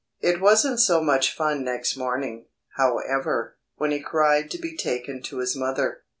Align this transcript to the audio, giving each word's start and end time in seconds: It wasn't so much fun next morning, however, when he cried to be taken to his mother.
It 0.19 0.41
wasn't 0.41 0.79
so 0.79 1.03
much 1.03 1.31
fun 1.31 1.63
next 1.63 1.95
morning, 1.95 2.47
however, 2.75 3.57
when 3.75 3.91
he 3.91 3.99
cried 3.99 4.49
to 4.49 4.57
be 4.57 4.75
taken 4.75 5.21
to 5.21 5.37
his 5.37 5.55
mother. 5.55 6.01